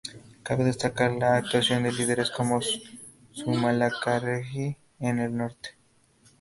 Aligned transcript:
Cabe 0.41 0.63
destacar 0.63 1.11
la 1.11 1.35
actuación 1.37 1.83
de 1.83 1.91
líderes 1.91 2.31
como 2.31 2.59
Zumalacárregui 3.35 4.75
en 4.99 5.19
el 5.19 5.37
norte. 5.37 5.77